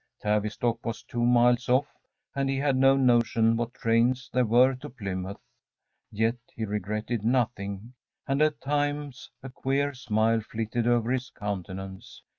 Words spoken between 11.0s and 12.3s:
his countenance.